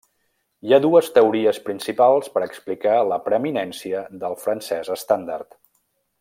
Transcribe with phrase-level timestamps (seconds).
[0.67, 5.59] Hi ha dues teories principals per a explicar la preeminència del francès estàndard.